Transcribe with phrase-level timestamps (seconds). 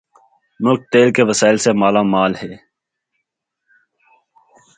[0.59, 2.53] ملک تیل کے وسائل سے مالا مال ہے